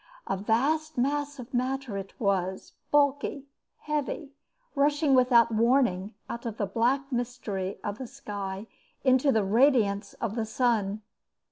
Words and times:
A 0.25 0.35
vast 0.35 0.97
mass 0.97 1.37
of 1.37 1.53
matter 1.53 1.95
it 1.95 2.11
was, 2.19 2.73
bulky, 2.89 3.45
heavy, 3.81 4.33
rushing 4.73 5.13
without 5.13 5.51
warning 5.51 6.15
out 6.27 6.47
of 6.47 6.57
the 6.57 6.65
black 6.65 7.11
mystery 7.11 7.77
of 7.83 7.99
the 7.99 8.07
sky 8.07 8.65
into 9.03 9.31
the 9.31 9.43
radiance 9.43 10.13
of 10.15 10.33
the 10.33 10.47
sun. 10.47 11.03